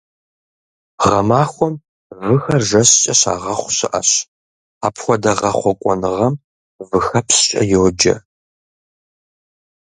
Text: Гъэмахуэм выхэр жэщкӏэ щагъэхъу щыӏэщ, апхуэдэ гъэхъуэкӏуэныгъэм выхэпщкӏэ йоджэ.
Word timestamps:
Гъэмахуэм 1.01 1.73
выхэр 2.25 2.61
жэщкӏэ 2.69 3.13
щагъэхъу 3.19 3.71
щыӏэщ, 3.77 4.09
апхуэдэ 4.85 5.31
гъэхъуэкӏуэныгъэм 5.39 6.33
выхэпщкӏэ 6.87 7.61
йоджэ. 7.71 8.15